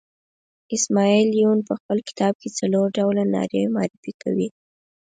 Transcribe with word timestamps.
اسماعیل 0.75 1.29
یون 1.43 1.59
په 1.67 1.73
خپل 1.79 1.97
کتاب 2.09 2.33
کې 2.41 2.49
څلور 2.59 2.85
ډوله 2.97 3.23
نارې 3.33 3.61
معرفي 3.75 4.13
کوي. 4.21 4.47